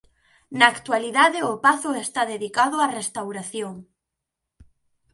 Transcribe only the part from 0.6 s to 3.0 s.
actualidade o pazo está dedicado á